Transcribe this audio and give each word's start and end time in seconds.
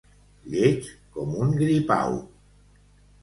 Lleig 0.53 0.87
com 1.17 1.35
un 1.45 1.53
gripau. 1.59 2.17